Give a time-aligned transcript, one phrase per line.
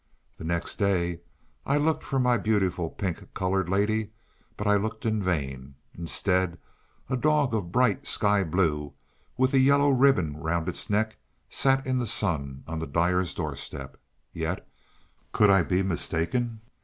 [0.39, 1.21] The next day
[1.63, 4.09] I looked for my beautiful pink coloured lady,
[4.57, 5.75] but I looked in vain.
[5.95, 6.57] Instead,
[7.07, 8.95] a dog of a bright sky blue,
[9.37, 11.17] with a yellow ribbon round its neck,
[11.51, 13.95] sat in the sun on the dyer's doorstep.
[14.33, 14.67] Yet,
[15.33, 16.61] could I be mistaken?